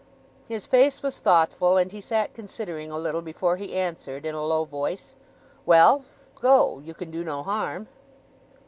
His 0.47 0.65
face 0.65 1.03
was 1.03 1.19
thoughtful, 1.19 1.77
and 1.77 1.91
he 1.91 2.01
sat 2.01 2.33
considering 2.33 2.89
a 2.89 2.97
little 2.97 3.21
before 3.21 3.57
he 3.57 3.75
answered, 3.75 4.25
in 4.25 4.33
a 4.33 4.43
low 4.43 4.65
voice, 4.65 5.13
'Well! 5.63 6.05
Go. 6.33 6.79
You 6.79 6.95
can 6.95 7.11
do 7.11 7.23
no 7.23 7.43
harm. 7.43 7.87